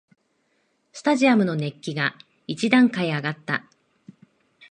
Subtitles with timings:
[0.93, 2.15] スタジアムの熱気が
[2.47, 3.67] 一段階あがった